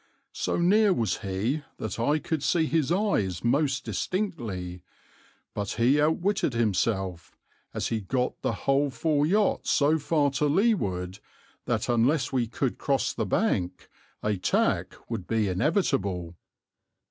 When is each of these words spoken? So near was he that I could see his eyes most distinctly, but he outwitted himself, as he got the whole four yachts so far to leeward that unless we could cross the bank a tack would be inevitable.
So 0.33 0.57
near 0.57 0.93
was 0.93 1.17
he 1.17 1.61
that 1.77 1.99
I 1.99 2.17
could 2.17 2.41
see 2.41 2.65
his 2.65 2.91
eyes 2.91 3.43
most 3.43 3.85
distinctly, 3.85 4.81
but 5.53 5.73
he 5.73 6.01
outwitted 6.01 6.53
himself, 6.53 7.37
as 7.71 7.89
he 7.89 8.01
got 8.01 8.41
the 8.41 8.51
whole 8.65 8.89
four 8.89 9.27
yachts 9.27 9.69
so 9.69 9.99
far 9.99 10.31
to 10.31 10.45
leeward 10.47 11.19
that 11.65 11.87
unless 11.87 12.33
we 12.33 12.47
could 12.47 12.79
cross 12.79 13.13
the 13.13 13.27
bank 13.27 13.87
a 14.23 14.37
tack 14.37 14.95
would 15.07 15.27
be 15.27 15.47
inevitable. 15.49 16.33